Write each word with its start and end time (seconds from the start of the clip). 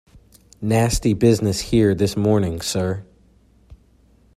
Nasty 0.63 1.13
business 1.13 1.59
here 1.59 1.93
this 1.93 2.17
morning, 2.17 2.59
sir. 2.61 3.05